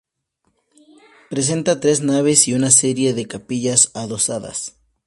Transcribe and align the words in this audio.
Presenta 1.29 1.79
tres 1.79 2.01
naves 2.01 2.47
y 2.47 2.55
una 2.55 2.71
serie 2.71 3.13
de 3.13 3.27
capillas 3.27 3.91
adosadas. 3.93 4.73